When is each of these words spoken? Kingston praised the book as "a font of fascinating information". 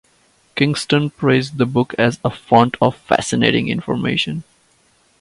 Kingston 0.55 1.11
praised 1.11 1.59
the 1.59 1.65
book 1.67 1.93
as 1.95 2.19
"a 2.25 2.31
font 2.31 2.75
of 2.81 2.95
fascinating 2.95 3.67
information". 3.69 4.43